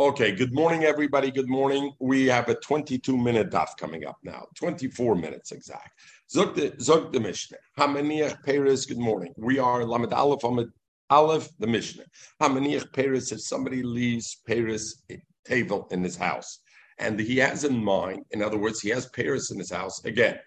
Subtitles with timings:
[0.00, 1.30] Okay, good morning, everybody.
[1.30, 1.92] Good morning.
[2.00, 5.90] We have a 22 minute daf coming up now, 24 minutes exact.
[6.30, 7.58] Zog the, Mishnah.
[7.78, 9.34] Hamaniach Peres, good morning.
[9.36, 10.70] We are Lamed Aleph Amid
[11.10, 12.04] Aleph, the Mishnah.
[12.40, 15.02] Hamaniach Peres, if somebody leaves Peres
[15.44, 16.60] table in his house,
[16.96, 20.02] and he has in mind, in other words, he has Paris in his house.
[20.06, 20.38] Again,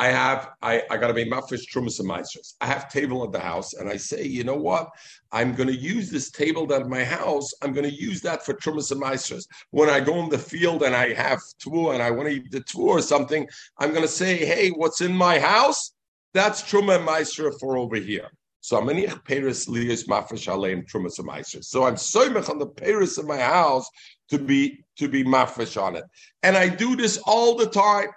[0.00, 2.54] I have I, I got to be mafish trumas and meisters.
[2.60, 4.88] I have table at the house, and I say, you know what?
[5.32, 7.52] I'm going to use this table at my house.
[7.62, 9.46] I'm going to use that for trumas and meisters.
[9.70, 12.50] When I go in the field and I have two and I want to eat
[12.50, 13.48] the two or something,
[13.78, 15.92] I'm going to say, hey, what's in my house?
[16.32, 18.28] That's truma and meister for over here.
[18.60, 21.64] So I'm manich Paris liyas mafish aleim trumas and meisters.
[21.64, 23.88] So I'm soymech on the Paris of my house
[24.30, 26.04] to be to be mafish on it,
[26.42, 28.08] and I do this all the time.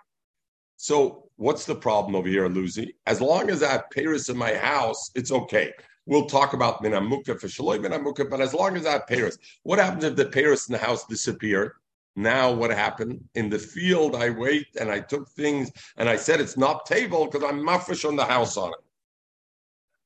[0.76, 2.96] So what's the problem over here, Lucy?
[3.08, 5.74] As long as I have Paris in my house, it's okay.
[6.06, 9.80] We'll talk about minamuka for shaloi minamuka, but as long as I have Paris, what
[9.80, 11.72] happens if the Paris in the house disappeared?
[12.16, 13.24] Now what happened?
[13.34, 17.26] In the field, I wait and I took things and I said it's not table
[17.26, 18.86] because I'm mafresh on the house on it.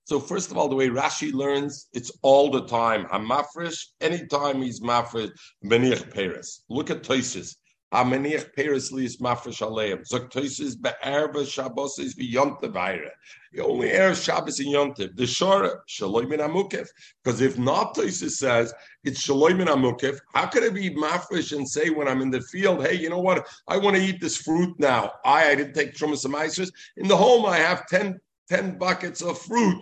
[0.06, 3.08] So first of all, the way Rashi learns, it's all the time.
[3.12, 5.32] I'm mafresh anytime he's mafresh
[5.66, 6.64] benich Paris.
[6.70, 7.58] Look at Toises.
[7.94, 10.04] Ameniach Paris Lis Mafresh Aleim.
[10.12, 13.10] Zoktosis Be'erba Shabbos is V'yontev Vayre.
[13.52, 15.16] You only air Shabbos and Yontev.
[15.16, 16.88] The Shora, Shaloim in Amukef.
[17.24, 21.68] Because if not, Tosis says it's Shaloim in Amukef, how could it be Mafresh and
[21.68, 23.48] say when I'm in the field, hey, you know what?
[23.68, 25.14] I want to eat this fruit now.
[25.24, 28.20] I, I didn't take Trumas and In the home, I have 10,
[28.50, 29.82] 10 buckets of fruit.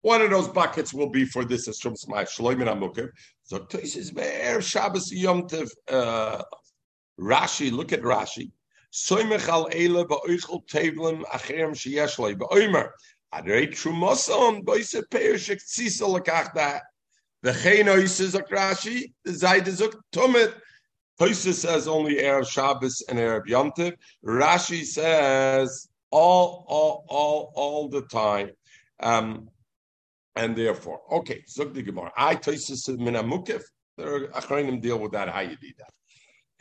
[0.00, 3.10] One of those buckets will be for this as Trumas Shaloim in Amukef.
[3.48, 5.70] Zoktosis Be'er Shabbos Yontev.
[5.88, 6.42] Uh,
[7.18, 8.50] Rashi, look at Rashi.
[8.92, 12.90] Soymech al eile ba'oichel tevlim acherem sheyesh loy ba'oimer.
[13.34, 16.82] Adrei trumoson boise peir shektzisa lakach that.
[17.44, 20.54] V'chein oises ak Rashi, the Zayd is uk tumit.
[21.20, 23.94] Toisa says only Arab Shabbos and Arab Yontiv.
[24.24, 28.50] Rashi says all, all, all, all the time.
[29.00, 29.48] Um,
[30.34, 32.12] and therefore, okay, Zug the Gemara.
[32.16, 33.62] I says minamukif.
[33.98, 35.90] There are Achronim deal with that, how you do that.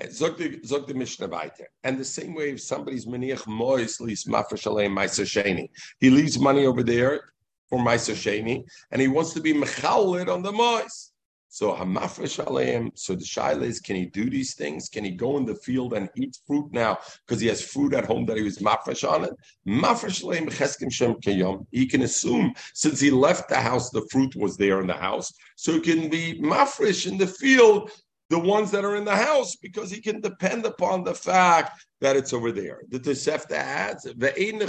[0.10, 1.68] Zog the Mishnah weiter.
[1.84, 5.70] And the same way, if somebody's meniach mois leaves mafresh aleim sheni,
[6.00, 7.34] he leaves money over there
[7.70, 11.12] for meiser sheni, and he wants to be mechalit on the mois.
[11.54, 12.92] So hamafresh aleim.
[12.96, 14.88] So the shaila is, can he do these things?
[14.88, 16.98] Can he go in the field and eat fruit now
[17.28, 19.34] because he has fruit at home that he was mafresh on it?
[19.68, 21.66] Mafresh aleim cheskim shem kayom.
[21.72, 25.34] He can assume since he left the house, the fruit was there in the house,
[25.58, 27.92] so he can be mafresh in the field
[28.32, 32.16] the ones that are in the house because he can depend upon the fact that
[32.16, 32.82] it's over there.
[32.88, 34.62] The Tosefta adds, "Ve'ein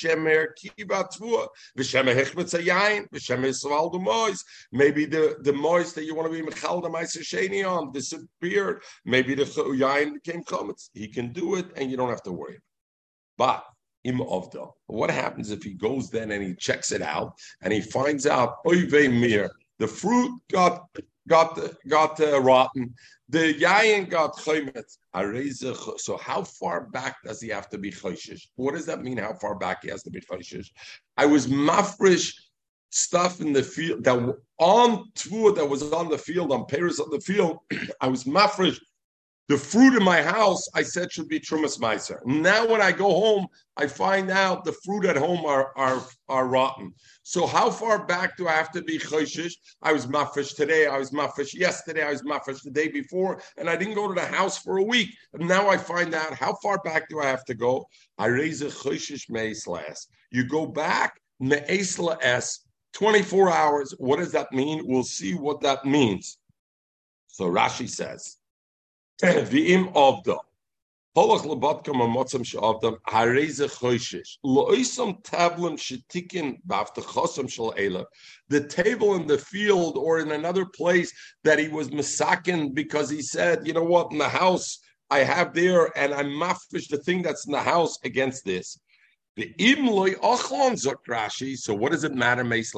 [0.00, 1.06] shemer kiva
[4.72, 8.82] Maybe the the moist that you want to be mechal the ma'aser on disappeared.
[9.04, 10.88] Maybe the yain became chametz.
[10.94, 12.58] He can do it, and you don't have to worry.
[13.36, 13.66] But
[14.04, 14.72] im ovda.
[14.86, 18.64] What happens if he goes then and he checks it out and he finds out
[18.64, 20.86] oive mir the fruit got
[21.28, 22.94] got got uh, rotten.
[23.28, 24.88] The yayin got chaymet.
[26.00, 28.48] So how far back does he have to be chayshish?
[28.56, 29.18] What does that mean?
[29.18, 30.70] How far back he has to be chayshish?
[31.16, 32.34] I was mafresh
[32.90, 37.10] stuff in the field that on tour that was on the field on Paris on
[37.10, 37.58] the field.
[38.00, 38.80] I was mafresh
[39.48, 42.18] the fruit in my house, I said, should be Trumas Meiser.
[42.26, 43.46] Now, when I go home,
[43.78, 46.92] I find out the fruit at home are, are, are rotten.
[47.22, 49.54] So, how far back do I have to be Choshish?
[49.80, 53.70] I was Mafish today, I was Mafish yesterday, I was Mafish the day before, and
[53.70, 55.14] I didn't go to the house for a week.
[55.32, 57.86] And now I find out how far back do I have to go?
[58.18, 60.08] I raise a Choshish Meislas.
[60.30, 63.94] You go back, Meisla S, 24 hours.
[63.96, 64.82] What does that mean?
[64.84, 66.36] We'll see what that means.
[67.28, 68.37] So, Rashi says,
[69.22, 69.74] The
[78.68, 81.12] table in the field or in another place
[81.42, 84.78] that he was misakin because he said, you know what, in the house
[85.10, 88.78] I have there and I'm mafish the thing that's in the house against this.
[89.34, 90.78] The imloy ochlon
[91.08, 91.56] Rashi.
[91.56, 92.74] So what does it matter, Mace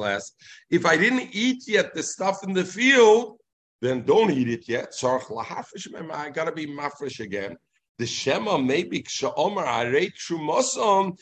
[0.71, 3.37] If I didn't eat yet the stuff in the field,
[3.81, 4.93] then don't eat it yet.
[5.03, 7.57] I got to be mafresh again.
[7.97, 11.17] The Shema maybe kshaomer arei trumoson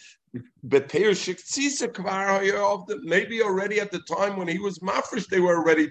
[3.03, 5.89] maybe already at the time when he was mafresh, they were already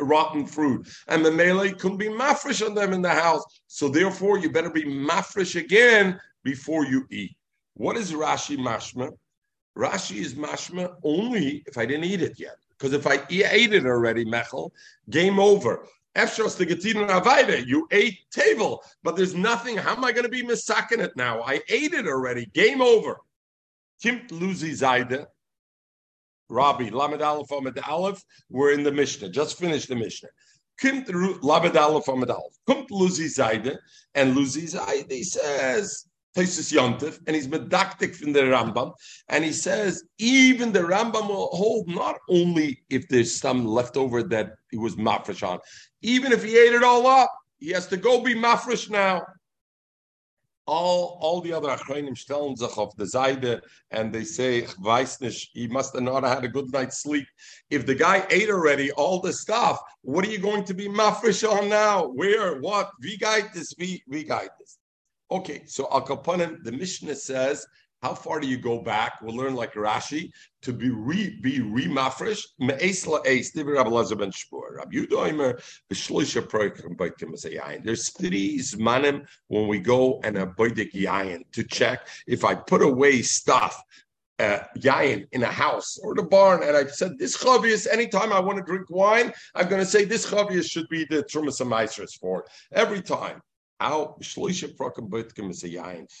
[0.00, 3.42] rotten fruit, and the melee couldn't be mafresh on them in the house.
[3.66, 7.36] So therefore, you better be mafresh again before you eat.
[7.74, 9.12] What is Rashi mashma?
[9.76, 12.56] Rashi is mashma only if I didn't eat it yet.
[12.78, 14.70] Because if I ate it already, Mechel,
[15.10, 15.86] game over.
[16.16, 19.76] Efshos the you ate table, but there's nothing.
[19.76, 21.42] How am I going to be misaking it now?
[21.42, 22.46] I ate it already.
[22.46, 23.18] Game over.
[24.02, 25.26] Kimt Luzi Zaida,
[26.48, 29.28] Rabbi, Lamed Aleph, Amid Aleph, we're in the Mishnah.
[29.28, 30.28] Just finished the Mishnah.
[30.80, 31.08] Kimt
[31.42, 32.54] Lamed Aleph, Amid Aleph.
[32.68, 33.76] Kimt Luzi Zaida,
[34.14, 38.92] and Luzi Zaida says, Taisus Yontif, and he's medactic from the Rambam,
[39.28, 44.52] and he says even the Rambam will hold not only if there's some leftover that
[44.70, 45.58] he was mafresh on,
[46.02, 49.22] even if he ate it all up, he has to go be mafresh now.
[50.66, 55.66] All, all the other achronim stellen sich auf the Seite and they say, ich he
[55.66, 57.26] must have not had a good night's sleep.
[57.70, 61.48] If the guy ate already all the stuff, what are you going to be mafresh
[61.50, 62.08] on now?
[62.08, 62.60] Where?
[62.60, 62.90] What?
[63.00, 64.76] We guide this, we, we guide this.
[65.30, 67.66] Okay, so Al Kapanim, the Mishnah says,
[68.02, 69.20] how far do you go back?
[69.20, 70.30] We'll learn like Rashi
[70.62, 72.46] to be re be remafresh.
[72.60, 73.52] Me'es la'es.
[73.52, 74.76] Divi Rabbi Lazar ben Shpur.
[74.76, 75.60] Rabbi Yudoimer
[75.90, 77.82] b'shloisha proikim b'aitim.
[77.82, 82.82] There's three zmanim when we go and a boidik yayin to check if I put
[82.82, 83.82] away stuff
[84.38, 87.88] uh, yayin in a house or the barn, and I've said this chavius.
[87.90, 91.24] Anytime I want to drink wine, I'm going to say this chavius should be the
[91.24, 93.42] trumas for every time.
[93.80, 94.20] Out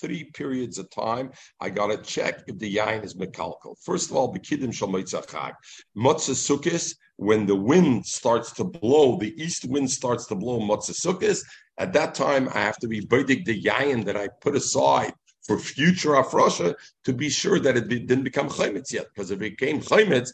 [0.00, 1.30] three periods of time.
[1.60, 3.74] I gotta check if the yain is mekalkal.
[3.84, 5.54] First of all, bekidim shal moitzachag.
[5.96, 10.92] Motzah sukkis, when the wind starts to blow, the east wind starts to blow motzah
[10.92, 11.42] sukkis.
[11.78, 15.12] At that time, I have to be beidig the yain that I put aside
[15.44, 19.06] for future afrosha to be sure that it didn't become chaymitz yet.
[19.12, 20.30] Because if it became chaymitz,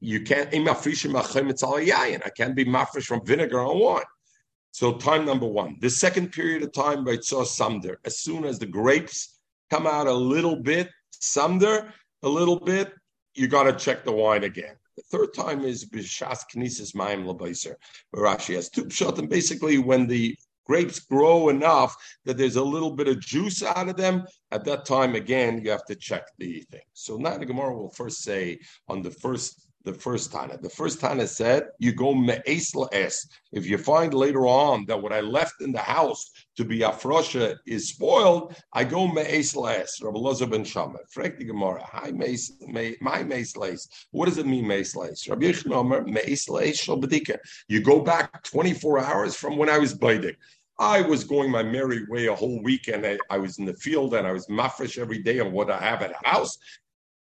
[0.00, 0.48] you can't.
[0.54, 4.04] I can't be mafresh from vinegar on wine.
[4.78, 5.76] So time number one.
[5.80, 9.40] The second period of time by Tzor Samder, as soon as the grapes
[9.70, 10.88] come out a little bit,
[11.20, 11.90] Samder,
[12.22, 12.92] a little bit,
[13.34, 14.76] you got to check the wine again.
[14.96, 17.74] The third time is Bishas Knisis Maim Labaiser,
[18.12, 22.62] where Rashi has two pshot, and basically when the grapes grow enough that there's a
[22.62, 26.28] little bit of juice out of them, at that time again you have to check
[26.38, 26.82] the thing.
[26.92, 30.58] So now the Gemara will first say on the first the first Tana.
[30.58, 33.26] The first Tana said, you go me'es es.
[33.52, 37.56] If you find later on that what I left in the house to be afrosha
[37.66, 40.00] is spoiled, I go me'es es.
[40.02, 40.98] Rabbi Loza ben Shama.
[41.10, 41.84] Frank the Gemara.
[41.84, 43.88] Hi, my me'es les.
[44.10, 45.28] What does it mean, me'es les?
[45.28, 47.02] Rabbi Yechon me'es shal
[47.68, 50.36] You go back 24 hours from when I was baidik.
[50.78, 53.04] I was going my merry way a whole weekend.
[53.04, 55.78] I, I was in the field and I was mafresh every day on what I
[55.80, 56.56] have at the house.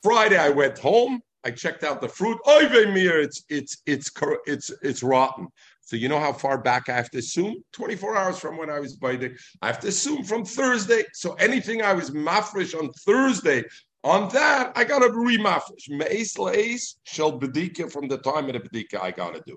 [0.02, 1.20] Friday, I went home.
[1.44, 2.38] I checked out the fruit.
[2.46, 4.10] Oive mir, it's it's it's
[4.46, 5.48] it's it's rotten.
[5.80, 7.64] So you know how far back I have to assume?
[7.72, 9.36] 24 hours from when I was biting.
[9.62, 11.04] I have to assume from Thursday.
[11.14, 13.64] So anything I was mafresh on Thursday,
[14.04, 15.88] on that I gotta remafresh.
[15.88, 19.00] Meis leis shall bedika from the time of the bedika.
[19.00, 19.56] I gotta do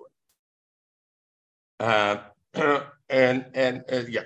[1.80, 1.85] it.
[1.85, 2.24] Uh,
[3.09, 4.21] and and uh, yeah.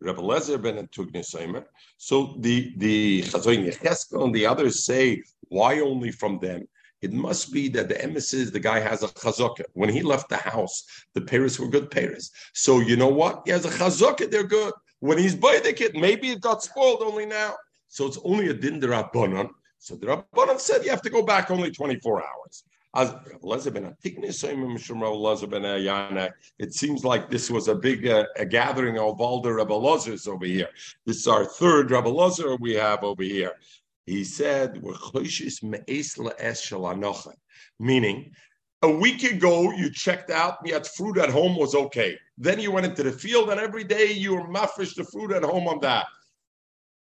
[0.00, 1.64] Rabbi Lezer ben Tugnisaimer.
[1.96, 6.66] So the the and the others say, why only from them?
[7.02, 9.64] It must be that the emissaries, the guy has a chazaka.
[9.74, 10.84] When he left the house,
[11.14, 12.30] the Paris were good Paris.
[12.54, 13.42] So you know what?
[13.44, 14.72] He has a chazaka, they're good.
[15.00, 17.56] When he's by the kid, maybe it got spoiled only now.
[17.88, 19.50] So it's only a din derabanan.
[19.78, 22.62] So the Rabbanan said you have to go back only 24 hours.
[26.58, 30.44] It seems like this was a big uh, a gathering of all the Rebbe over
[30.44, 30.68] here.
[31.04, 33.52] This is our third Rebbe we have over here.
[34.06, 34.82] He said,
[37.78, 38.32] meaning
[38.82, 42.18] a week ago you checked out, you had fruit at home was okay.
[42.36, 45.44] Then you went into the field, and every day you were mafresh the fruit at
[45.44, 46.06] home on that.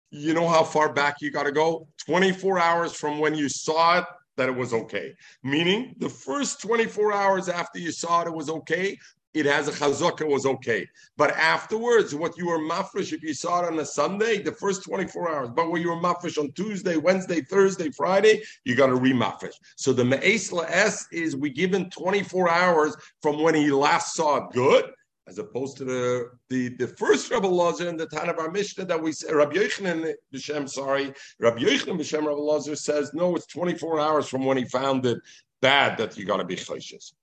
[0.09, 1.87] You know how far back you got to go?
[2.05, 4.05] 24 hours from when you saw it
[4.37, 5.13] that it was okay.
[5.43, 8.97] Meaning the first 24 hours after you saw it, it was okay
[9.39, 10.87] it has a chazaka was okay.
[11.15, 14.83] But afterwards, what you were mafresh, if you saw it on a Sunday, the first
[14.83, 18.93] 24 hours, but when you were mafresh on Tuesday, Wednesday, Thursday, Friday, you got to
[18.93, 19.53] remafresh.
[19.75, 24.53] So the me'es S is we given 24 hours from when he last saw it
[24.53, 24.91] good,
[25.27, 28.85] as opposed to the the, the first Rabbi Lazar in the time of our Mishnah
[28.85, 33.47] that we say, Rabbi Yochanan B'Shem, sorry, Rabbi Yochanan B'Shem Rabbi Lazar says, no, it's
[33.47, 35.19] 24 hours from when he found it
[35.61, 37.13] bad that you got to be chayshes.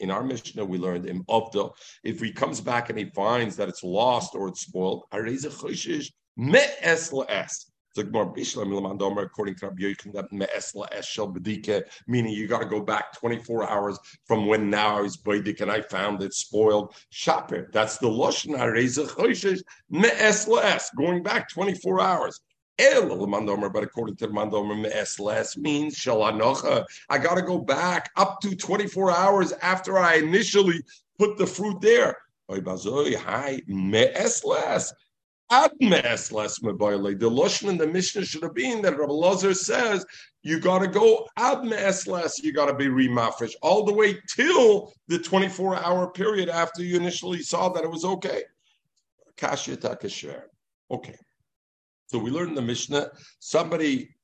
[0.00, 1.72] In our Mishnah, we learned in Avda,
[2.04, 5.04] if he comes back and he finds that it's lost or it's spoiled.
[5.12, 5.36] According
[9.56, 13.68] to Rabbi Yochanan, that me'es la'es shel bedike, meaning you got to go back 24
[13.68, 16.94] hours from when now I was and I found it spoiled.
[17.10, 17.68] Shaper.
[17.72, 19.60] That's the lashon hareza choishes
[19.90, 22.40] me'es la'es, going back 24 hours.
[22.78, 26.84] But according to the Mandomer, less means shalanocha.
[27.08, 30.82] I got to go back up to 24 hours after I initially
[31.18, 32.16] put the fruit there.
[32.48, 34.92] Hi, me'esles.
[35.50, 37.18] Ad me'esles me'boile.
[37.18, 40.04] The Lashon in the Mishnah should have been that Rabbi Lazar says
[40.42, 44.92] you got to go ad me'esles, you got to be remafresh all the way till
[45.08, 48.44] the 24 hour period after you initially saw that it was okay.
[49.36, 50.42] Kasha takasher.
[50.90, 51.16] Okay.
[52.12, 54.14] So we learned in the Mishnah, somebody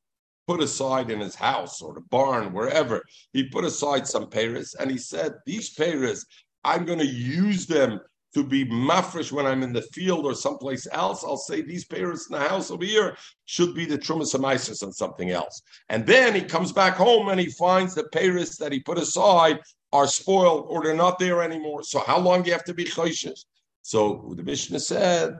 [0.46, 3.02] put aside in his house or the barn, wherever,
[3.32, 6.26] he put aside some payers and he said, These payers,
[6.64, 7.98] I'm going to use them
[8.34, 11.24] to be mafresh when I'm in the field or someplace else.
[11.24, 13.16] I'll say these payers in the house over here
[13.46, 15.62] should be the trumas and something else.
[15.88, 19.60] And then he comes back home and he finds the payers that he put aside
[19.94, 21.84] are spoiled or they're not there anymore.
[21.84, 23.46] So how long do you have to be choishes?
[23.80, 25.38] So the Mishnah said,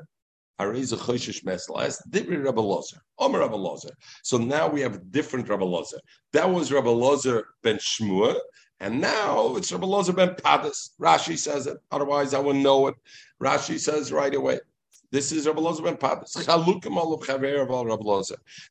[0.61, 0.67] so
[4.39, 5.99] now we have a different Rabbi Lozer.
[6.33, 8.37] That was Rabbi Lozer ben Shmuel,
[8.81, 10.91] and now it's Rabbi Lozer ben Padas.
[11.01, 11.79] Rashi says it.
[11.93, 12.97] Otherwise, I wouldn't know it.
[13.41, 14.59] Rashi says right away.
[15.13, 16.33] This is Rabbi Lozer ben Padas.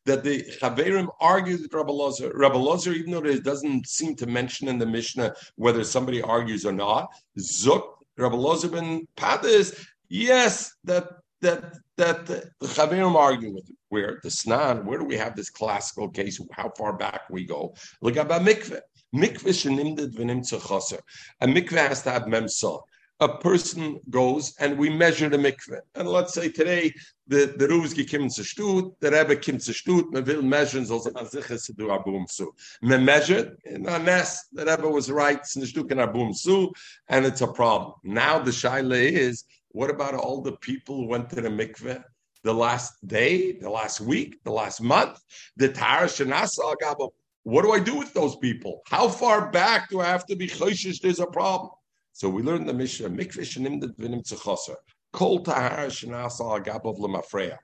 [0.05, 2.31] That the chaverim argued with Rabbi Lozer.
[2.35, 6.65] Rabbi Lozer, even though it doesn't seem to mention in the Mishnah whether somebody argues
[6.65, 7.07] or not,
[7.39, 7.83] Zuk
[8.17, 9.87] Rabbi Lozer ben Padas.
[10.09, 11.07] Yes, that
[11.41, 16.09] that that the Chavirim argue with where the Snan, where do we have this classical
[16.09, 16.39] case?
[16.51, 17.73] How far back we go?
[18.01, 18.81] Look about mikveh.
[19.15, 20.99] Mikveh shenimded v'nim chaser.
[21.41, 22.81] A mikveh has to have memsa.
[23.19, 25.79] A person goes and we measure the mikveh.
[25.95, 26.93] And let's say today
[27.25, 31.03] the the Ruzgi kim zu stut, the Rebbe kim zu stut, me will measure so
[31.05, 32.53] an sicher zu do abum su.
[32.83, 36.71] Me measured in a nest, the Rebbe was right, stuk in abum su,
[37.09, 37.93] and it's a problem.
[38.03, 42.03] Now the shaila is what about all the people who went to the mikveh
[42.43, 45.19] the last day, the last week, the last month?
[45.57, 47.11] The Tara Shanasa
[47.43, 48.81] What do I do with those people?
[48.87, 51.01] How far back do I have to be choshish?
[51.01, 51.71] There's a problem.
[52.13, 54.75] So we learned the Mishnah, mikveh shenim vinim tzechoser.
[55.13, 57.57] Kol tahara shenasa agabov lemafreya.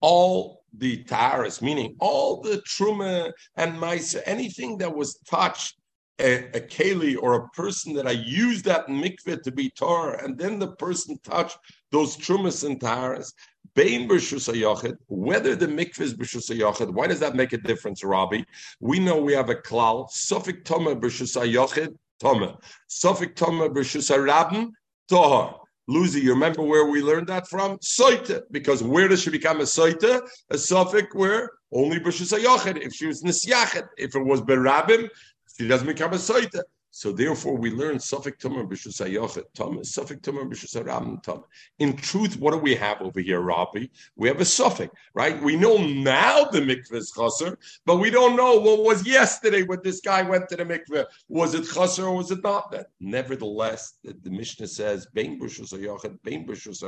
[0.00, 5.74] All the taharas, meaning all the truma and maisa, anything that was touched
[6.20, 10.38] a, a keli or a person that I use that mikveh to be tar, and
[10.38, 11.58] then the person touched
[11.90, 13.32] those trumas and taras,
[13.74, 18.42] bein b'shus whether the mikveh is b'shus why does that make a difference, Rabbi?
[18.80, 24.72] We know we have a klal, sofik toma b'shus hayachid, toma, sofik toma b'shus rabin,
[25.08, 25.60] tahar.
[25.90, 27.76] Luzi, you remember where we learned that from?
[27.78, 30.26] Soita, because where does she become a soita?
[30.48, 32.32] A suffix where only b'shus
[32.80, 35.10] If she was nisyachet, if it was berabim,
[35.58, 36.62] she doesn't become a soita.
[36.96, 41.42] So therefore, we learn Sofik Tumah B'Shus Ayochet Tumah, Sofik Tumah B'Shus Aram Tumah.
[41.80, 43.86] In truth, what do we have over here, Rabbi?
[44.14, 45.42] We have a suffix, right?
[45.42, 49.80] We know now the mikveh is chaser, but we don't know what was yesterday when
[49.82, 51.04] this guy went to the mikveh.
[51.26, 52.70] Was it chaser or was it not?
[52.70, 56.80] That nevertheless, the, the Mishnah says, Bein B'Shus Ayochet, Bein B'Shus.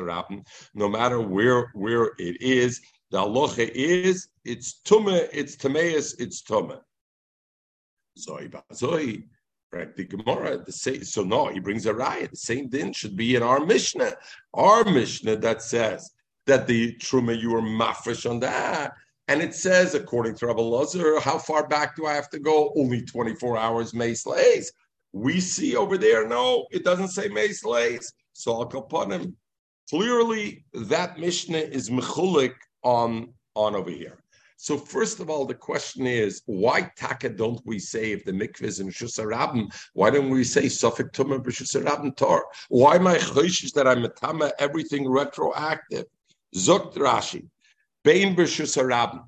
[0.73, 2.80] No matter where where it is,
[3.11, 6.78] the halacha is it's tumah, it's tameus, it's tumah.
[8.18, 9.25] Zoi Zoi.
[9.73, 12.30] Right, the Gemara, the same, so no, he brings a riot.
[12.30, 14.14] The same din should be in our Mishnah.
[14.54, 16.08] Our Mishnah that says
[16.46, 18.92] that the Truma, you are mafresh on that.
[19.28, 22.73] And it says, according to Rabbi Lazar, how far back do I have to go?
[22.76, 24.73] Only 24 hours May slays.
[25.12, 28.12] We see over there, no, it doesn't say May slays.
[28.35, 29.37] So I'll upon him.
[29.90, 34.18] Clearly, that Mishnah is mechulik on, on over here.
[34.58, 38.62] So first of all, the question is, why taka don't we say if the mikvah
[38.62, 42.46] is in Shusarabim, why don't we say Sofik Tumah b'Shusarabim Tor?
[42.68, 46.06] Why am I choishish that I'm a tama everything retroactive?
[46.54, 47.46] Zukt Rashi,
[48.02, 49.25] Bein b'Shusarabim.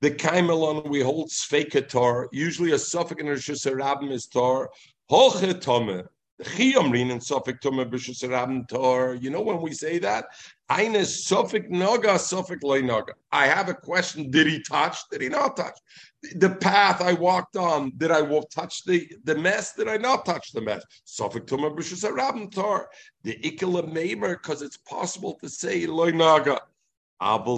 [0.00, 2.28] The Kaimelon we hold Sveka Tor.
[2.30, 4.70] Usually a Sofik in Shusarabim is Tor.
[5.10, 6.06] Holche Tumah.
[6.40, 6.74] You
[9.30, 10.26] know when we say that?
[10.70, 10.84] I
[13.46, 14.30] have a question.
[14.30, 14.98] Did he touch?
[15.10, 15.76] Did he not touch?
[16.36, 18.20] The path I walked on, did I
[18.54, 19.74] touch the, the mess?
[19.74, 20.84] Did I not touch the mess?
[21.06, 22.88] Sofik Tuma B'Shus Tor.
[23.24, 26.60] The Ikela Meimer, because it's possible to say Loy Naga.
[27.20, 27.56] Abel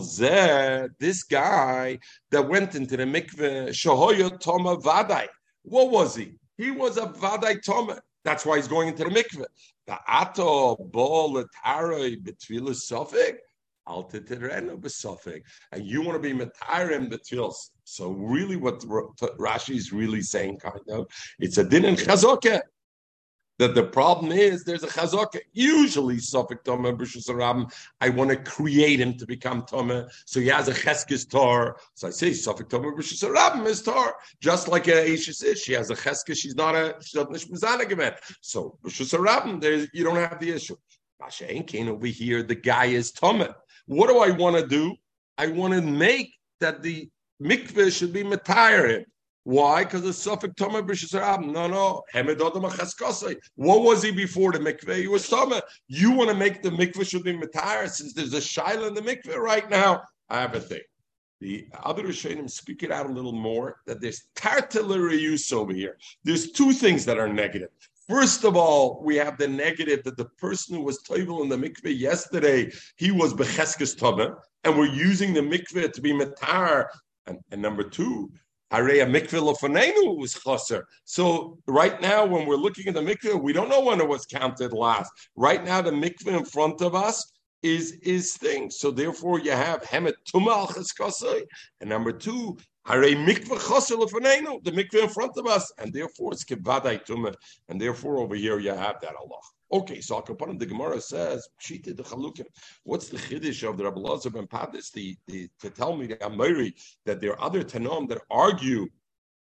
[0.99, 1.99] this guy
[2.31, 5.27] that went into the mikveh, Shahoya Toma Vadai.
[5.65, 6.33] What was he?
[6.57, 8.01] He was a Vadai Toma.
[8.25, 9.47] That's why he's going into the mikveh.
[9.87, 13.39] The ato bol etaroi betfilah sofik.
[15.73, 17.71] And you want to be matarim betfilas.
[17.85, 21.09] So really, what Rashi is really saying, kind of,
[21.41, 22.61] it's a din in chazoke.
[23.61, 25.41] That the problem is there's a chazaka.
[25.53, 30.69] Usually, Sofik Toma B'Shus I want to create him to become Toma, so he has
[30.69, 31.77] a cheskes tar.
[31.93, 35.61] So I say Sofik Toma B'Shus is tar, just like a Ishis is.
[35.61, 36.39] She has a cheskes.
[36.39, 37.17] She's not a she's
[37.63, 40.77] not a So B'Shus there you don't have the issue.
[41.21, 41.47] Masha
[41.91, 43.57] over here, the guy is Toma.
[43.85, 44.97] What do I want to do?
[45.37, 47.11] I want to make that the
[47.43, 49.05] mikveh should be matire
[49.51, 49.83] why?
[49.83, 51.45] Because the Sofik Tomer B'Shesarab.
[51.45, 52.03] No, no.
[53.57, 54.97] What was he before the mikveh?
[54.99, 55.61] He was Tomer.
[55.89, 59.03] You want to make the mikveh should be Matar since there's a Shaila in the
[59.03, 60.03] mikveh right now.
[60.29, 60.83] I have a thing.
[61.41, 65.97] The other Rishonim speak it out a little more that there's tartillery use over here.
[66.23, 67.71] There's two things that are negative.
[68.09, 71.57] First of all, we have the negative that the person who was toivel in the
[71.57, 76.87] mikveh yesterday, he was becheskes tomer, and we're using the mikveh to be matar.
[77.27, 78.31] And, and number two,
[78.73, 80.87] Areya mikveh lofanenu was chaser.
[81.05, 84.25] So right now, when we're looking at the mikveh, we don't know when it was
[84.27, 85.11] counted last.
[85.35, 88.71] Right now, the mikveh in front of us is is thing.
[88.71, 91.43] So therefore, you have hemet tumal cheskasei,
[91.81, 96.33] and number two, Hare mikveh chaser lofanenu, the mikveh in front of us, and therefore
[96.33, 97.35] it's kivadai tumah,
[97.69, 99.41] and therefore over here you have that Allah.
[99.73, 102.47] Okay, so Akapanim, the Gemara says, Pshita the Chalukim.
[102.83, 106.17] What's the Chiddush of the Rabbi Lazar ben Padis, the, the, to tell me the
[106.17, 106.73] Amiri
[107.07, 108.89] that there are other Tanom that argue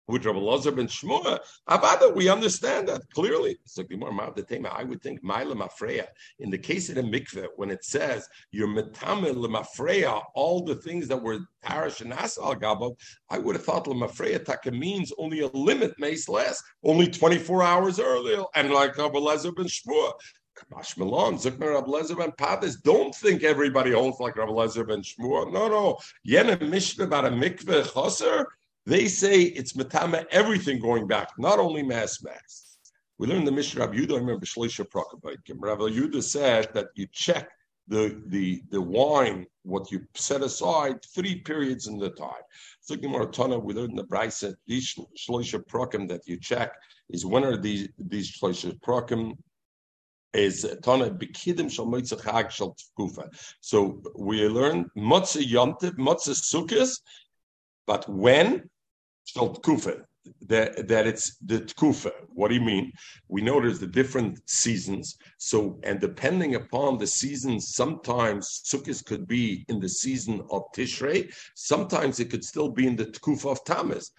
[0.07, 3.57] with Rabbi Lazar ben Shmuel, Abada, we understand that clearly.
[3.65, 6.07] So I would think Maila Mafreya.
[6.39, 11.07] In the case of the mikveh, when it says you're metamel Mafreya, all the things
[11.07, 12.95] that were parish and asal gabov,
[13.29, 17.99] I would have thought Lamafreya taka means only a limit mace less, only 24 hours
[17.99, 20.13] earlier, and like Rabbi Lazar ben Shmuel.
[20.57, 22.81] Kamash Milan, Zukmer Rabbi Lezer ben Padis.
[22.81, 25.51] Don't think everybody holds like Rabbi Lezer ben Shmuel.
[25.51, 25.97] No, no.
[26.27, 28.47] Yena Mishnah about a mikveh chaser.
[28.88, 32.77] They say it's matama everything going back, not only mass mass.
[33.17, 35.58] We learned the Mishnah Rabbi Yudah, I remember Shlisha Prokopaikim.
[35.60, 37.50] Rabbi Yudah said that you check
[37.89, 42.46] the, the, the wine, what you set aside, three periods in the time.
[42.79, 46.72] So Tana, we learned the Brisa, these Shlisha Prokim that you check
[47.10, 49.34] is when are these these Shlisha Prokim
[50.34, 53.27] is Tana Bekidim Shal Chag Shal Tkufa.
[53.60, 56.98] So we learn Motzah Yontiv, Motzah Sukkot,
[57.85, 58.70] but when
[59.27, 60.03] so tkufa,
[60.48, 62.11] that, that it's the tkufa.
[62.33, 62.94] What do you mean?
[63.27, 65.18] We know there's the different seasons.
[65.37, 71.33] So, and depending upon the seasons, sometimes sukkahs could be in the season of Tishrei.
[71.55, 74.11] Sometimes it could still be in the tkufa of Tammuz.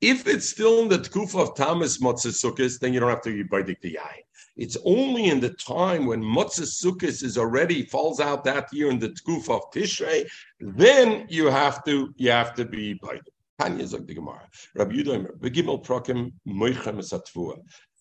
[0.00, 3.32] If it's still in the tkufa of Tammuz Motzah Sukkot, then you don't have to
[3.32, 4.22] be baidik the yain.
[4.56, 8.98] It's only in the time when Motzah Sukkot is already falls out that year in
[8.98, 10.26] the tkufa of Tishrei,
[10.60, 13.35] then you have to you have to be baidik.
[13.58, 14.48] Tanya the Gemara.
[14.74, 17.58] Rabbi begimel prokim moichem esatvua.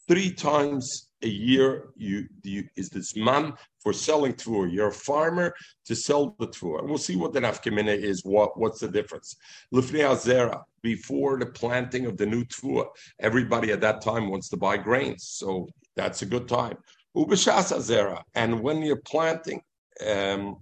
[0.08, 4.72] Three times a year you, you is this man for selling tvua.
[4.72, 6.80] You're a farmer to sell the tvua.
[6.80, 8.24] And we'll see what the nafkamina is.
[8.26, 9.36] What what's the difference?
[9.74, 12.88] Lifnei azera before the planting of the new tvua.
[13.20, 16.78] Everybody at that time wants to buy grains, so that's a good time.
[17.15, 19.62] Ubishas azera, and when you're planting.
[20.06, 20.58] Um,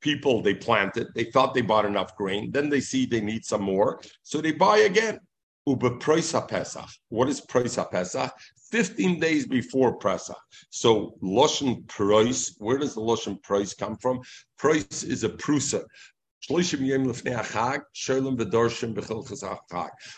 [0.00, 1.08] people they planted.
[1.14, 2.50] They thought they bought enough grain.
[2.50, 4.00] Then they see they need some more.
[4.22, 5.20] So they buy again.
[5.66, 6.88] Uber Prisa Pesach.
[7.10, 8.32] What is Prisa Pesach?
[8.70, 10.36] 15 days before Pesach.
[10.70, 14.20] So Loshen price, where does the Loshen price come from?
[14.56, 15.84] Price is a prusa.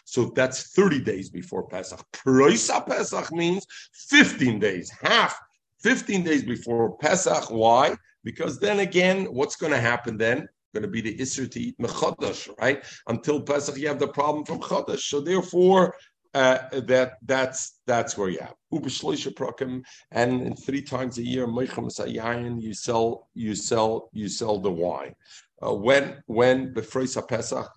[0.04, 2.06] So that's 30 days before Pesach.
[2.12, 5.36] Proisa Pesach means 15 days, half
[5.82, 7.50] 15 days before Pesach.
[7.50, 7.96] Why?
[8.24, 10.48] Because then again, what's going to happen then?
[10.74, 12.84] Going to be the Isser to eat Mechodesh, right?
[13.08, 15.00] Until Pesach, you have the problem from Chodesh.
[15.00, 15.94] So therefore,
[16.32, 22.72] uh, that that's that's where you have ubishloisha prokim, and three times a year you
[22.72, 25.14] sell you sell you sell the wine.
[25.60, 27.68] Uh, when when befreisa Pesach,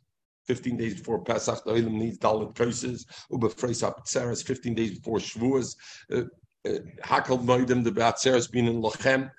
[0.45, 3.05] 15 days before Pesach, the Olim needs dalit curses.
[3.31, 5.75] Ubefreisa Tzeres, 15 days before Shavuos.
[6.11, 6.23] Uh,
[6.65, 9.29] uh, Hakel Moedim, the Batzeres being in Lochem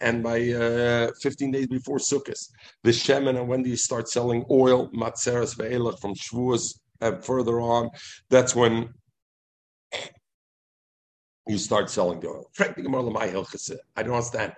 [0.00, 2.48] and by uh, 15 days before Sukkot.
[2.82, 7.60] The Shemen, and when do you start selling oil, Matzeres Ve'elach from Shavuos and further
[7.60, 7.90] on,
[8.30, 8.88] that's when
[11.46, 12.50] you start selling the oil.
[13.96, 14.54] I don't understand.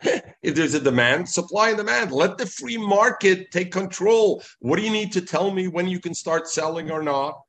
[0.42, 2.12] if there's a demand, supply and demand.
[2.12, 4.42] Let the free market take control.
[4.60, 7.40] What do you need to tell me when you can start selling or not?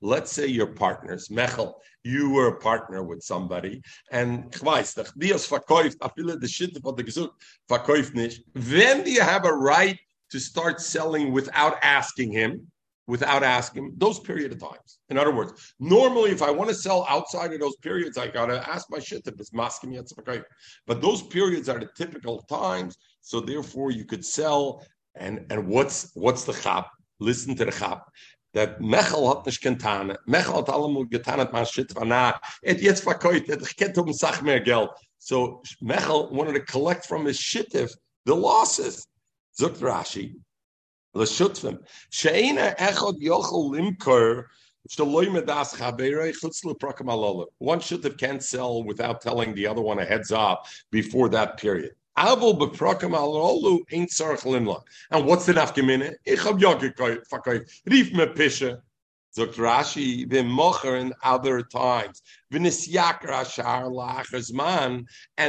[0.00, 1.28] Let's say you're partners.
[1.28, 4.84] Mechel, you were a partner with somebody, and when
[9.04, 9.98] do you have a right
[10.30, 12.72] to start selling without asking him?
[13.06, 14.98] without asking those period of times.
[15.08, 18.66] In other words, normally if I want to sell outside of those periods, I gotta
[18.68, 20.44] ask my shit if it's maskim
[20.86, 24.84] But those periods are the typical times, so therefore you could sell.
[25.14, 26.90] And and what's what's the chap?
[27.20, 28.10] Listen to the chap.
[28.54, 30.16] That Mechel hat nicht getan.
[30.28, 32.38] Mechel hat allemal getan, hat man shit von na.
[32.62, 34.90] Et jetzt verkauft, et kennt um Sach mehr Geld.
[35.18, 37.92] So Mechel wanted to collect from his shittif
[38.24, 39.06] the losses.
[39.58, 40.34] Zukt Rashi,
[41.14, 41.78] l'shutvim.
[42.10, 44.46] She'ena echad yochel limkor
[47.58, 51.56] one should have can't sell without telling the other one a heads up before that
[51.56, 51.94] period.
[52.14, 52.40] And
[55.26, 56.14] what's the nafkamina?
[56.24, 57.82] Ich hab ja verkauft.
[57.86, 58.12] Rief.
[59.34, 62.20] Sagt Rashi, the mocher in other times.
[62.50, 62.66] And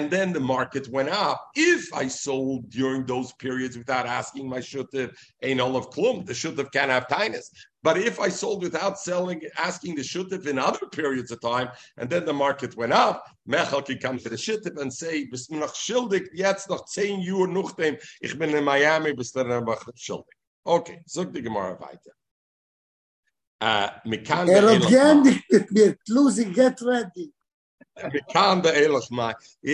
[0.10, 1.50] then the market went up.
[1.54, 6.32] If I sold during those periods without asking my shuttiv, ain't all of klum, the
[6.32, 7.50] shuttiv can't have tinus.
[7.84, 12.10] But if I sold without selling, asking the shuttiv in other periods of time, and
[12.10, 15.58] then the market went up, Mechel can come to the shuttiv and say, bist du
[15.58, 20.34] noch schuldig, jetzt noch 10 Uhr nachdem, ich bin in Miami, bist du noch schuldig.
[20.66, 22.14] Okay, sag die Gemara weiter.
[23.60, 24.24] Uh, we're
[26.10, 27.32] losing, get ready.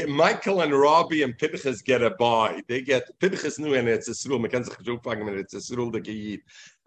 [0.08, 2.62] Michael and Robbie and Pinchas get a buy.
[2.68, 4.42] They get Pinchas new and it's a srul.
[4.42, 6.42] Man kann sich so fangen it's a srul de geit.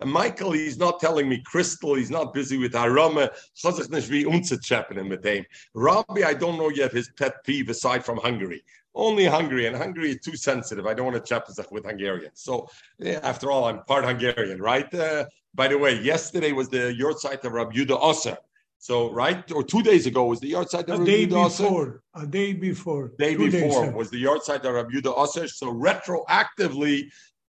[0.05, 1.95] Michael, he's not telling me crystal.
[1.95, 3.31] He's not busy with aroma.
[3.57, 5.45] Chazach nicht wie unzuchappen with him.
[5.75, 8.63] Robbie, I don't know yet his pet peeve aside from Hungary.
[8.95, 10.87] Only Hungary, and Hungary is too sensitive.
[10.87, 12.41] I don't want to chat with Hungarians.
[12.43, 14.93] So, yeah, after all, I'm part Hungarian, right?
[14.93, 18.37] Uh, by the way, yesterday was the yahrzeit of Rabbi Yudah Osser.
[18.79, 22.53] So, right, or two days ago was the yahrzeit of Rabbi Yudah before, A day
[22.53, 23.13] before.
[23.19, 25.49] Day before was the yahrzeit of Rabbi Yudah Osser.
[25.49, 27.11] So, retroactively,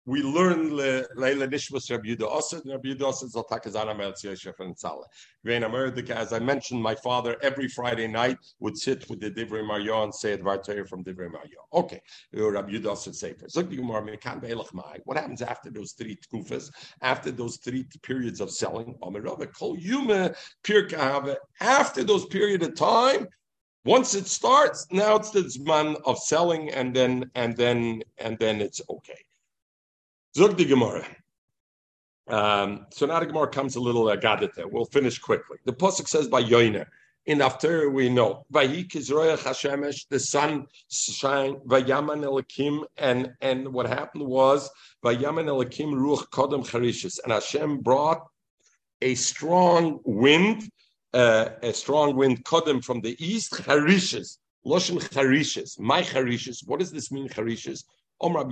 [0.08, 4.74] we learn Leila Nishmas Rabbi Yudah Osed, and Rabbi Yudah Osed Zaltakazana Meltz Yosef and
[4.74, 6.10] Tzaleh.
[6.10, 10.14] As I mentioned, my father every Friday night would sit with the Divrei Mario and
[10.14, 11.60] say Advar from Divrei Mario.
[11.74, 12.00] Okay,
[12.34, 13.48] uh, Rabbi Yudah Osed Sefer.
[15.04, 16.70] What happens after those three tkufas,
[17.02, 18.94] after those three periods of selling?
[21.60, 23.28] After those period of time,
[23.84, 28.62] once it starts, now it's the zman of selling, and then and then and then
[28.62, 29.18] it's okay.
[30.38, 31.04] Zug the Gemara.
[32.28, 34.16] Um, so now the Gemara comes a little uh.
[34.66, 35.58] We'll finish quickly.
[35.64, 36.86] The pasuk says by Yoina.
[37.26, 44.70] In after we know the sun shine Vayaman Elakim, and and what happened was
[45.04, 48.24] Vayaman Elakim Ruach Kodem Charishis, and Hashem brought
[49.02, 50.70] a strong wind,
[51.14, 56.62] uh, a strong wind Kodem from the east Charishis, Loshen Charishis, my Charishis.
[56.64, 57.82] What does this mean Charishis?
[58.20, 58.48] When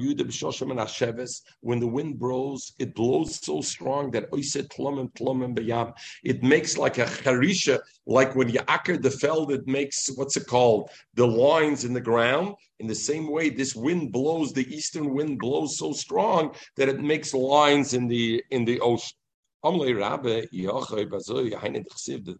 [1.81, 4.29] the wind blows, it blows so strong that
[6.25, 10.47] it makes like a charisha, like when you acker the feld, it makes what's it
[10.47, 10.91] called?
[11.15, 12.55] The lines in the ground.
[12.79, 17.01] In the same way, this wind blows, the eastern wind blows so strong that it
[17.01, 19.17] makes lines in the in the ocean.
[19.63, 19.71] The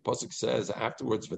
[0.05, 1.29] Pasuk says afterwards,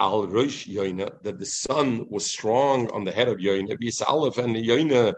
[0.00, 3.76] al Rosh Yoina, that the sun was strong on the head of Yoina,
[4.08, 5.14] Aleph and Yoina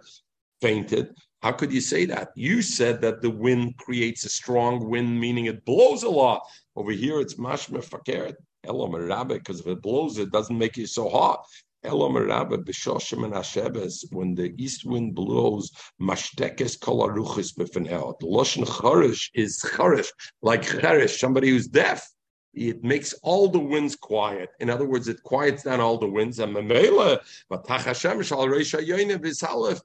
[0.60, 1.14] fainted.
[1.40, 2.30] How could you say that?
[2.36, 6.42] You said that the wind creates a strong wind, meaning it blows a lot.
[6.76, 11.08] Over here, it's mashma fakert, Elam because if it blows, it doesn't make you so
[11.08, 11.44] hot.
[11.84, 18.18] Elam b'shoshim and Hashebes, when the east wind blows, mashtekes kol aruchis b'fenel.
[18.20, 20.10] The lashon charish is charish,
[20.42, 22.08] like charish, somebody who's deaf
[22.54, 24.50] it makes all the winds quiet.
[24.60, 26.38] In other words, it quiets down all the winds.
[26.38, 26.54] And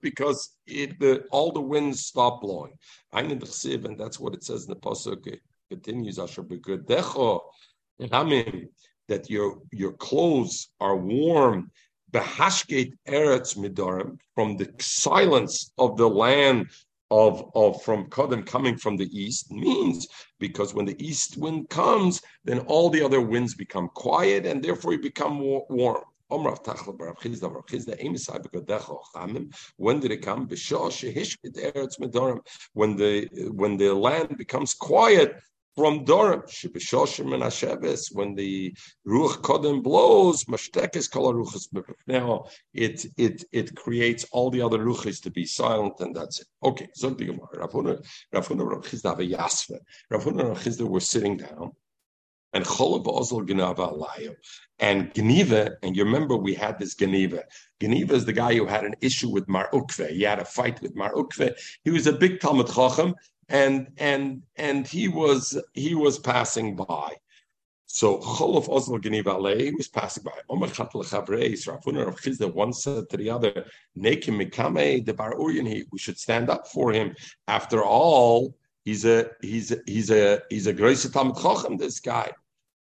[0.02, 2.74] because it, the, all the winds stop blowing.
[3.14, 5.28] And that's what it says in the pasuk.
[5.28, 6.20] It continues,
[9.08, 11.72] that your your clothes are warm.
[12.12, 16.68] Behashket eretz midarim from the silence of the land
[17.10, 20.08] of, of from Kodem coming from the east means
[20.40, 24.94] because when the east wind comes, then all the other winds become quiet and therefore
[24.94, 26.04] you become warm.
[26.30, 26.52] When
[30.02, 30.48] did it come?
[32.74, 35.36] When the when the land becomes quiet,
[35.78, 38.76] from Dorim, Shibishoshim and Hasheves, when the
[39.08, 41.68] Ruach Kodem blows, Mashtekes Kol Ruchas
[42.08, 46.48] Now it it it creates all the other Ruchas to be silent, and that's it.
[46.64, 49.78] Okay, so the Gemara, Ravuna, Ravuna Rachizda Yasve,
[50.12, 51.74] Ravuna Rachizda were sitting down,
[52.54, 54.36] and Cholav Ozel Genava Alayo.
[54.80, 57.44] And Geniva, and you remember we had this Geniva.
[57.80, 60.10] Geniva is the guy who had an issue with Mar Ukve.
[60.10, 61.54] He had a fight with Mar Ukve.
[61.84, 63.14] He was a big Talmud Chacham,
[63.50, 67.16] and and and he was he was passing by.
[67.86, 70.38] So Cholof Oslo Geniva he was passing by.
[70.50, 73.66] Omer Chat Lechavreis, Ravuner of Chizda, one said to the other,
[73.98, 77.16] Nekim Mikame, the Bar Uryan, we should stand up for him.
[77.48, 82.32] After all, he's a he's a he's a he's a great Talmud Chochem, this guy.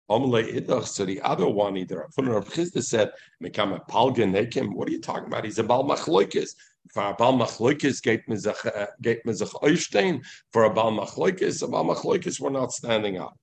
[0.10, 3.12] So the other one, either Ravuner of Chizda said,
[3.44, 5.44] Mikame Palgan Nekim, what are you talking about?
[5.44, 6.56] He's a Bal Machloikis.
[6.94, 10.24] For a Bal Machloikis, geht man sich Eustein.
[10.54, 13.38] For a Bal Machloikis, a Bal Machloikis, we're not standing up.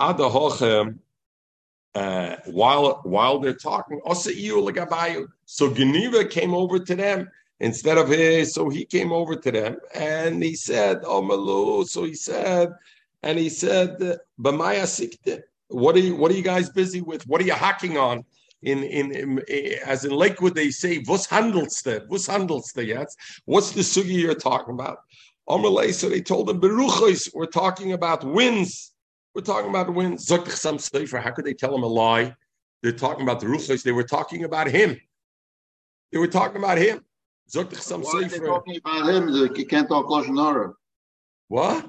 [0.00, 0.98] Ada Hochem,
[1.94, 4.00] uh, while while they're talking,
[5.44, 7.28] so Geniva came over to them
[7.60, 12.04] instead of his, so he came over to them and he said, "Oh Malu," so
[12.04, 12.72] he said,
[13.22, 13.98] and he said,
[14.40, 17.26] "B'maya sikte." What are you What are you guys busy with?
[17.26, 18.24] What are you hacking on?
[18.62, 19.40] In, in, in
[19.86, 22.08] as in Lakewood, they say, "What's handelste?
[22.08, 24.98] What's handelste?" Yes, what's the sugi you're talking about?
[25.48, 28.92] Amalei, so they told him, "Beruchos." We're talking about winds.
[29.34, 30.26] We're talking about winds.
[30.26, 31.18] Zok some sefer.
[31.18, 32.34] How could they tell him a lie?
[32.82, 33.84] They're talking about the ruchos.
[33.84, 35.00] They were talking about him.
[36.10, 37.04] They were talking about him.
[37.48, 38.18] Zok some sefer.
[38.18, 39.28] Why are they talking about him?
[39.28, 40.72] You can't talk lashon hara.
[41.46, 41.88] What?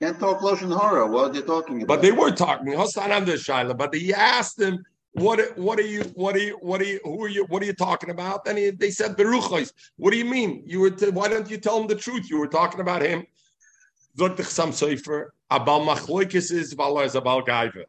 [0.00, 1.06] Can't talk lashon hara.
[1.06, 1.88] What are they talking about?
[1.88, 2.66] But they were talking.
[2.66, 3.76] Hostan under Shaila.
[3.76, 5.56] But he asked them, "What?
[5.56, 6.02] What are you?
[6.14, 6.58] What are you?
[6.60, 7.00] What are you?
[7.04, 7.44] Who are you?
[7.46, 10.62] What are you talking about?" And he, they said, "Beruchos." What do you mean?
[10.66, 10.90] You were.
[10.90, 12.28] T- why don't you tell him the truth?
[12.28, 13.26] You were talking about him.
[14.18, 15.32] Zok some sefer.
[15.50, 17.84] Abal Machloikis is Vala is Abal Gaiva.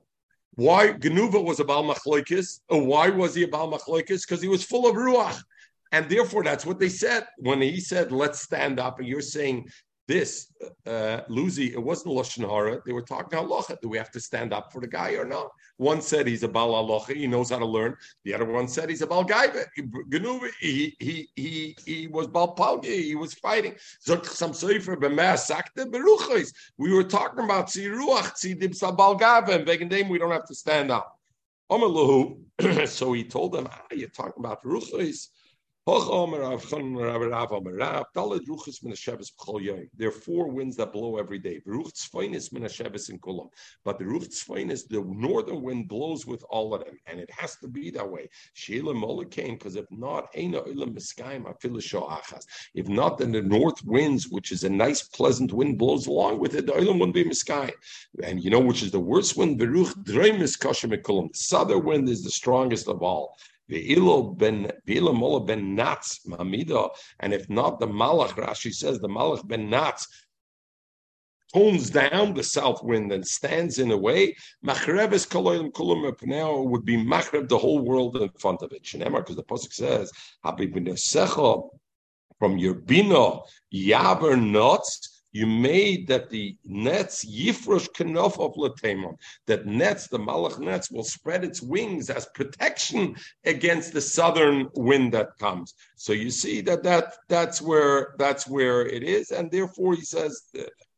[0.56, 2.62] Why Genuva was Abal Machloikis?
[2.70, 4.22] Why was he Abal Machloikis?
[4.22, 5.44] Because he was full of Ruach.
[5.92, 9.70] And therefore, that's what they said when he said, "Let's stand up." And you're saying
[10.08, 10.54] this,
[10.86, 12.82] uh, Luzi, it wasn't Lashon Hara.
[12.86, 13.80] They were talking halacha.
[13.82, 15.52] Do we have to stand up for the guy or not?
[15.76, 17.16] One said he's a Bal halacha.
[17.16, 17.98] He knows how to learn.
[18.24, 19.66] The other one said he's a Bal Gaiva.
[20.62, 22.86] He, he, he, he was Bal Palgi.
[22.86, 23.76] He was fighting.
[26.78, 30.90] We were talking about Tziruach, Tzidib Bal Gaiva, and Begendem, we don't have to stand
[30.90, 31.20] up.
[32.86, 35.28] so he told them, ah, you're talking about Ruchos.
[35.88, 36.60] There are
[40.12, 41.62] four winds that blow every day.
[41.66, 41.76] But
[43.98, 44.34] the Ruch
[44.90, 48.28] the northern wind blows with all of them, and it has to be that way.
[48.68, 50.52] Because if not, if
[52.90, 56.66] not, then the north winds, which is a nice, pleasant wind, blows along with it.
[56.66, 57.72] The oilam wouldn't be miskai.
[58.24, 59.58] And you know which is the worst wind?
[59.58, 63.38] The southern wind is the strongest of all.
[63.70, 64.72] And
[67.34, 70.08] if not, the Malach Rashi says the Malach ben Natz
[71.54, 74.36] tones down the south wind and stands in a way.
[74.66, 78.84] Machreves koloyim kulum would be machreb the whole world in front of it.
[78.84, 80.12] Because the pasuk says,
[80.44, 80.78] "Habib
[82.40, 89.66] from your bino yaver nuts." You made that the nets yifrosh kenof of latemon, that
[89.66, 95.38] nets, the malach nets, will spread its wings as protection against the southern wind that
[95.40, 95.74] comes.
[95.96, 100.42] So you see that that that's where that's where it is, and therefore he says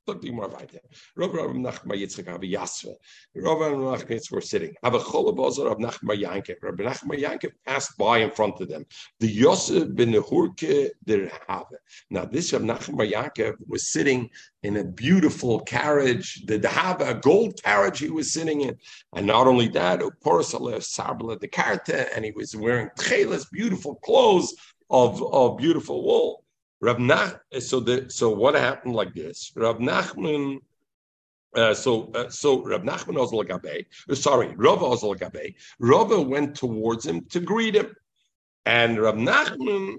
[0.10, 0.80] Look the more weiter.
[1.16, 2.96] Rav Rav Nachma Yitzchak Have Yasva.
[3.36, 4.74] Rav Rav Nachma Yitzchak were sitting.
[4.84, 6.56] Have a Cholabazar of Nachma Yankev.
[6.64, 8.88] Rabbi Nachma Yankev passed by in front of them.
[9.20, 11.68] The Yosef ben Nehurke der Have.
[12.10, 14.32] Now this Rav Nachma Yankev was sitting
[14.64, 18.80] in a beautiful carriage, the Dahaba, a gold carriage he was sitting in.
[19.16, 24.56] And not only that, Sarbala the Karta, and he was wearing tchelas, beautiful clothes
[24.90, 26.44] of, of beautiful wool.
[26.82, 29.52] Nach, so the so what happened like this?
[29.56, 30.60] Rav Nachman,
[31.56, 36.56] uh, so uh, so Rav Nachman Ozel Gabe, uh, sorry, Rav Ozel Gabe, Rav went
[36.56, 37.94] towards him to greet him,
[38.66, 39.96] and Rav Nachman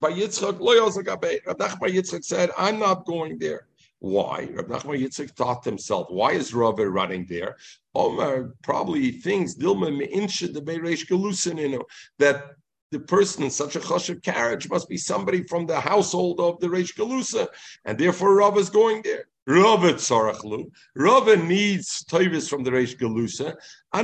[0.00, 3.66] by Yitzchak Loyal Gabe, Rav Nachman Yitzchak said, "I'm not going there."
[4.00, 4.50] Why?
[4.52, 7.56] Rav Nachman Yitzchak thought to himself, why is Rav running there?
[7.94, 11.80] Omar probably thinks Dilma Meinsha the Beiresh Galusin,
[12.18, 12.56] that
[12.94, 16.68] the person in such a chashiv carriage must be somebody from the household of the
[16.68, 17.48] Reish Galusa,
[17.84, 19.24] and therefore Rav is going there.
[19.48, 20.70] Rava tzarachlu.
[20.94, 23.56] Rava needs toivis from the Reish Galusa.
[23.92, 24.02] I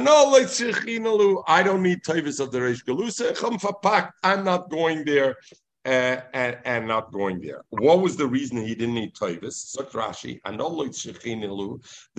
[1.62, 4.10] don't need toivis of the Reish Galusa.
[4.24, 5.36] I'm not going there.
[5.86, 7.62] Uh, and, and, not going there.
[7.70, 9.54] What was the reason he didn't need Toivis?
[9.54, 10.84] Such Rashi, all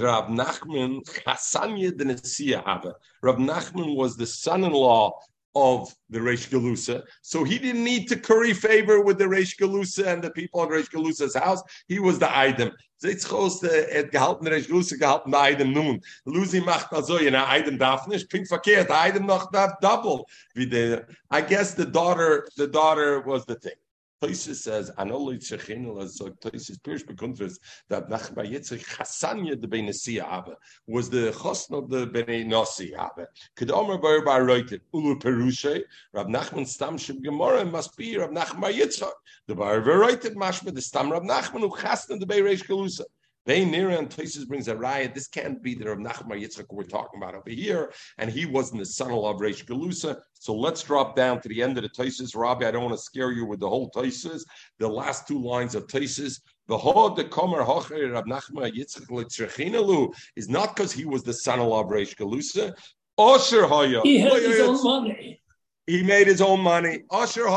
[0.04, 5.14] Rav Nachman Chasanya the Rav Nachman was the son-in-law
[5.56, 7.04] of the Reish Galusa.
[7.22, 10.70] So he didn't need to curry favor with the Reish Galusa and the people in
[10.70, 11.62] Reish Galusa's house.
[11.88, 12.72] He was the item.
[13.04, 16.02] Zitzchos et gehalten Reish Galusa gehalten the item nun.
[16.28, 18.30] Luzi macht also in a item darf nicht.
[18.30, 18.88] Klingt verkehrt.
[18.88, 20.28] The item noch darf double.
[20.58, 23.74] I guess the daughter, the daughter was the thing.
[24.22, 27.58] Tosis says, "Anoli tzechinel as Tosis Pirish Bekuntres
[27.90, 30.58] that Nachma Yitzchak Chasanya the Benesia Abba
[30.88, 33.28] was the chosn of the Bnei Nasi Abba.
[33.56, 35.82] Could Omer Bar Bar Reutet Ulu Perushe
[36.14, 39.14] Rab Nachman Stam Shib Gemara must be Rab Nachma Yitzchak.
[39.48, 43.06] The Bar Bar Reutet Mashma the Stam Rab Nachman who chasna the Beireish Galusa.
[43.48, 45.16] Vein Nira and Tosis brings a riot.
[45.16, 48.80] This can't be the Rav Nachman Yitzchak we're talking about over here, and he wasn't
[48.80, 50.20] the son of Reish Galusa.
[50.34, 52.36] So let's drop down to the end of the Tosis.
[52.36, 54.44] Rabbi, I don't want to scare you with the whole Tosis.
[54.78, 56.40] The last two lines of Tosis.
[56.68, 61.60] The Hod the Komer Hocher Rav Nachman Yitzchak is not because he was the son
[61.60, 62.74] of Reish Galusa.
[63.20, 64.02] Osher Haya.
[64.04, 65.41] He had his own money.
[65.88, 67.04] He made his own money.
[67.12, 67.48] Asher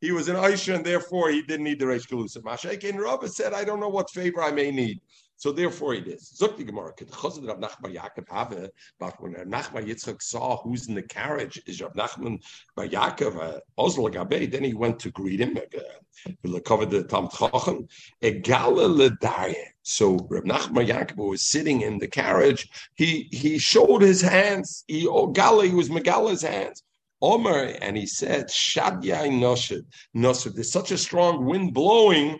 [0.00, 2.42] He was an Aisha, and therefore he didn't need the Reish Galusa.
[2.42, 5.00] Mashakin Rabba said, I don't know what favor I may need.
[5.38, 6.32] So therefore it is.
[6.40, 11.02] Zuk the Gemara, Chazad Rav Nachman Yaakov but when Nachman Yitzchak saw who's in the
[11.02, 12.42] carriage is Rav Nachman
[12.74, 15.56] Bar Yaakov uh, Oslo Gabe, then he went to greet him.
[15.56, 17.86] Uh, we'll the Tam Chacham.
[18.22, 19.56] Egala Ledaye.
[19.82, 22.68] So Rav Nachman Yaakov was sitting in the carriage.
[22.94, 24.84] He he showed his hands.
[24.88, 26.82] He oh Gala, he was Megala's hands.
[27.22, 29.84] Omer, and he said, Shadyai Noshid.
[30.14, 30.54] Noshid.
[30.54, 32.38] There's such a strong wind blowing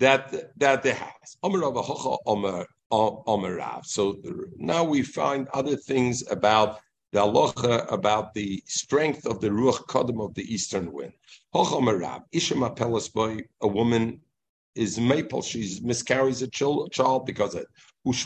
[0.00, 1.14] that that they have.
[3.86, 4.16] So
[4.56, 6.78] now we find other things about
[7.12, 11.12] the halacha about the strength of the ruach kadam of the eastern wind.
[11.54, 14.20] A woman
[14.74, 17.66] is maple; she miscarries a child because of
[18.02, 18.16] Even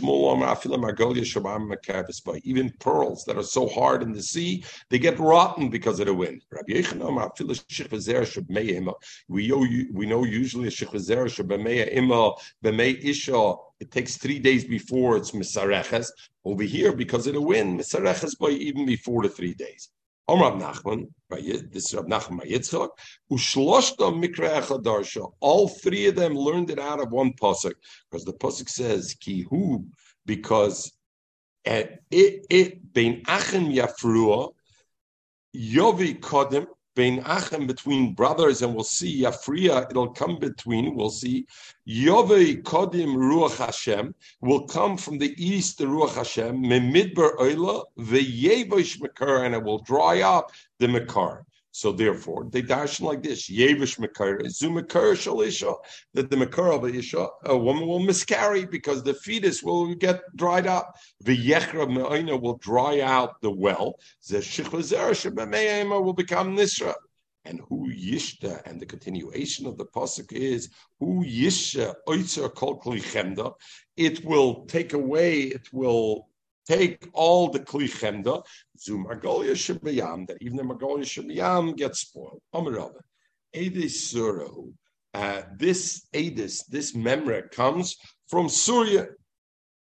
[2.78, 6.42] pearls that are so hard in the sea, they get rotten because of the wind.
[9.28, 10.68] We know, we know usually
[13.80, 16.06] it takes three days before it's misareches.
[16.44, 19.88] Over here, because of the wind, misareches by even before the three days.
[20.26, 22.90] Omar Nachman, this is Rab Nachman bar Yitzchak,
[23.30, 25.30] Ushloshta Mikra Echadarsha.
[25.40, 27.74] All three of them learned it out of one pasuk
[28.10, 29.86] because the pasuk says Kihu,
[30.24, 30.92] because
[31.64, 34.52] it it bein Achim Yafrua
[35.54, 37.22] Yovi Kodim Bein
[37.66, 41.46] between brothers, and we'll see Yafria, it'll come between, we'll see
[41.88, 49.00] Yovei Kodim Ruach Hashem will come from the east, the Ruach Hashem, Memidbar Oila, Veyevosh
[49.00, 51.44] Makar, and it will dry up the Makar.
[51.76, 55.74] So therefore, they darshan like this: Yevish Makar, Zu Makar Shalisha,
[56.12, 60.68] that the Makar of Isha, a woman will miscarry because the fetus will get dried
[60.68, 60.94] up.
[61.22, 63.96] The Yechra Me'ina will dry out the well.
[64.28, 64.40] The
[66.00, 66.94] will become Nisra.
[67.44, 73.52] And who yishta, and the continuation of the pasuk is who yisha oitzer kol chemda.
[73.96, 76.28] It will take away, it will
[76.66, 78.44] take all the kli chemda,
[78.78, 82.40] zu margolia shabayam, that even the margolia shabayam gets spoiled.
[82.54, 83.00] Amarava,
[83.54, 84.72] edis suro.
[85.12, 87.96] Uh, this edis, this memra comes
[88.28, 89.06] from Surya.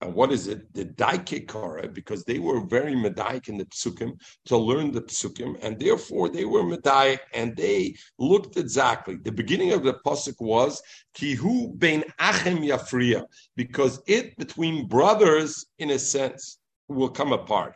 [0.01, 0.75] And what is it?
[0.75, 5.79] The Daikikara, because they were very medaik in the psukim to learn the psukim, and
[5.79, 9.19] therefore they were medaik and they looked exactly.
[9.23, 10.83] The beginning of the pasuk was
[11.17, 16.59] kihu bein achem yafriya, because it between brothers, in a sense,
[16.93, 17.75] will come apart.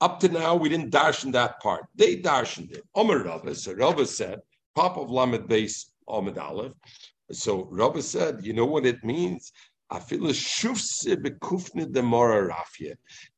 [0.00, 1.84] Up to now, we didn't darshan that part.
[1.94, 2.82] They darshaned it.
[2.94, 4.40] Omer Rava, so Rava said,
[4.74, 6.72] Pop of Lamed base Ahmed Aleph.
[7.30, 9.52] So Rava said, you know what it means?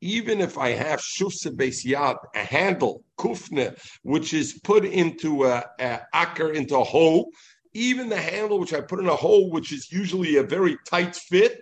[0.01, 5.65] Even if I have shufse base yad, a handle, kufne, which is put into a,
[5.81, 7.31] a acker, into a hole,
[7.73, 11.17] even the handle which I put in a hole, which is usually a very tight
[11.17, 11.61] fit,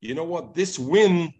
[0.00, 0.54] you know what?
[0.54, 1.34] This wind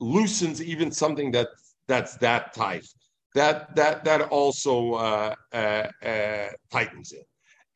[0.00, 1.48] loosens even something that
[1.88, 2.86] that's that tight.
[3.34, 7.26] That that that also uh, uh, uh, tightens it.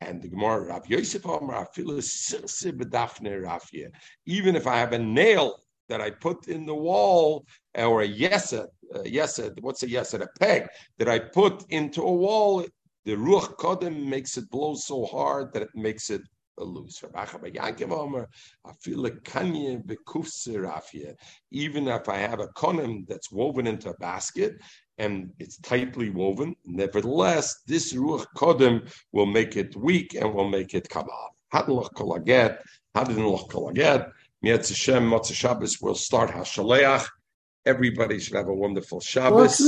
[0.01, 1.23] And the Gemara Rav Yosef
[4.25, 8.65] even if I have a nail that I put in the wall or a yesed,
[8.95, 10.21] uh, yesed, what's a yesed?
[10.21, 12.65] A peg that I put into a wall,
[13.05, 16.21] the ruach kodem makes it blow so hard that it makes it
[16.63, 17.03] loose.
[21.51, 24.61] Even if I have a konim that's woven into a basket
[24.97, 30.73] and it's tightly woven, nevertheless, this ruach kodim will make it weak and will make
[30.73, 31.35] it come off.
[31.53, 32.57] Hadloch kolaget,
[32.95, 34.11] hadloch kolaget.
[34.43, 37.07] Mietz Hashem, Motzah Shabbos will start Hashaleach.
[37.65, 39.61] Everybody should have a wonderful Shabbos.